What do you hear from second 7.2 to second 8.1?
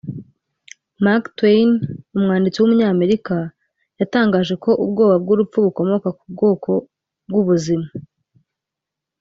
bw’ubuzima